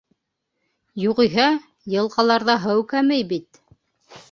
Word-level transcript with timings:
Юғиһә, 1.01 1.45
йылғаларҙа 1.97 2.57
һыу 2.67 2.89
кәмәй 2.95 3.31
бит. 3.35 3.65